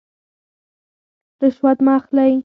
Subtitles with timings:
[1.43, 2.33] رشوت مه اخلئ